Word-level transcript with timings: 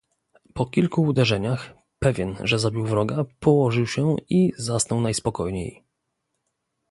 "Po 0.53 0.65
kilku 0.65 1.01
uderzeniach, 1.03 1.73
pewien, 1.99 2.35
że 2.43 2.59
zabił 2.59 2.85
wroga, 2.85 3.23
położył 3.39 3.87
się 3.87 4.15
i 4.29 4.51
zasnął 4.57 5.01
najspokojniej." 5.01 5.83